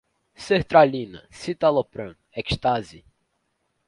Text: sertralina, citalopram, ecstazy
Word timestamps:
sertralina, 0.45 1.21
citalopram, 1.29 2.15
ecstazy 2.33 3.03